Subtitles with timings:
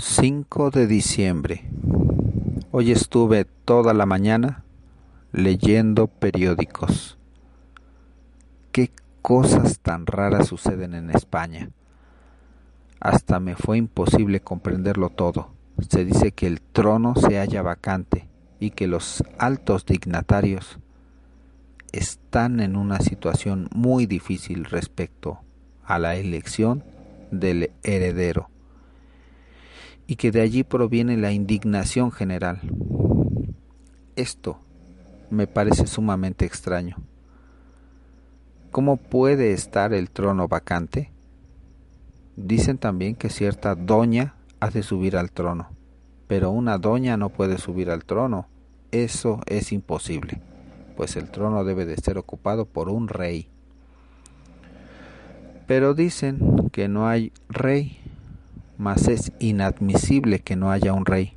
[0.00, 1.64] 5 de diciembre.
[2.70, 4.62] Hoy estuve toda la mañana
[5.32, 7.18] leyendo periódicos.
[8.70, 11.70] ¿Qué cosas tan raras suceden en España?
[13.00, 15.50] Hasta me fue imposible comprenderlo todo.
[15.88, 18.28] Se dice que el trono se halla vacante
[18.60, 20.78] y que los altos dignatarios
[21.90, 25.40] están en una situación muy difícil respecto
[25.84, 26.84] a la elección
[27.32, 28.48] del heredero
[30.08, 32.62] y que de allí proviene la indignación general.
[34.16, 34.58] Esto
[35.30, 36.96] me parece sumamente extraño.
[38.70, 41.12] ¿Cómo puede estar el trono vacante?
[42.36, 45.68] Dicen también que cierta doña hace subir al trono,
[46.26, 48.48] pero una doña no puede subir al trono.
[48.90, 50.40] Eso es imposible,
[50.96, 53.50] pues el trono debe de ser ocupado por un rey.
[55.66, 57.97] Pero dicen que no hay rey
[58.78, 61.36] mas es inadmisible que no haya un rey.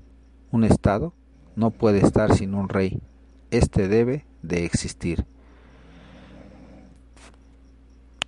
[0.52, 1.14] Un Estado
[1.56, 3.02] no puede estar sin un rey.
[3.50, 5.26] Este debe de existir.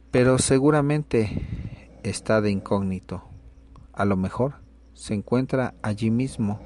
[0.10, 1.48] Pero seguramente
[2.02, 3.24] está de incógnito.
[3.94, 4.56] A lo mejor
[4.94, 6.60] se encuentra allí mismo,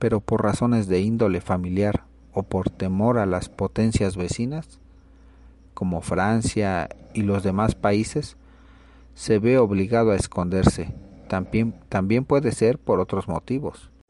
[0.00, 4.80] pero por razones de índole familiar o por temor a las potencias vecinas,
[5.74, 8.36] como Francia y los demás países,
[9.14, 10.92] se ve obligado a esconderse
[11.32, 13.90] también, también puede ser por otros motivos.